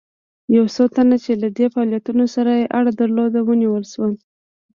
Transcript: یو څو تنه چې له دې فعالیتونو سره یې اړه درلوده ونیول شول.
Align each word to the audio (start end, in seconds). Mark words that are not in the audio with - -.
یو 0.55 0.65
څو 0.75 0.83
تنه 0.95 1.15
چې 1.23 1.31
له 1.41 1.47
دې 1.57 1.67
فعالیتونو 1.73 2.25
سره 2.35 2.51
یې 2.59 2.65
اړه 2.77 2.91
درلوده 2.99 3.39
ونیول 3.43 3.83
شول. 3.93 4.13